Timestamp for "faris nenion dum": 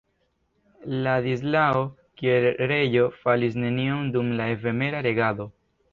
3.27-4.37